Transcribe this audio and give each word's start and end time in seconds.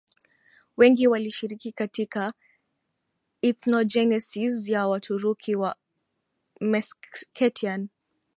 wengi 0.77 1.07
walishiriki 1.07 1.71
katika 1.71 2.33
ethnogenesis 3.41 4.69
ya 4.69 4.87
Waturuki 4.87 5.55
wa 5.55 5.75
Meskhetian 6.61 7.89